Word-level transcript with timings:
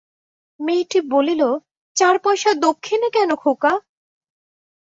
মেয়েটি 0.59 0.99
বলিল, 1.13 1.41
চার 1.95 2.15
পয়সা 2.23 2.51
দক্ষিণে 2.65 3.07
কেন 3.15 3.29
খোকা? 3.35 3.73